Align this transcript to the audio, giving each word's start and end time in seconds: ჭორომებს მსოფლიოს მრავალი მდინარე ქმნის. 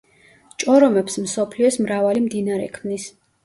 ჭორომებს 0.63 1.19
მსოფლიოს 1.27 1.79
მრავალი 1.87 2.27
მდინარე 2.27 2.69
ქმნის. 2.81 3.11